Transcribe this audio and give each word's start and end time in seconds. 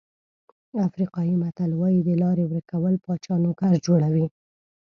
افریقایي 0.87 1.35
متل 1.41 1.71
وایي 1.75 1.99
د 2.05 2.09
لارې 2.23 2.45
ورکول 2.51 2.93
پاچا 3.05 3.35
نوکر 3.43 3.73
جوړوي. 3.85 4.25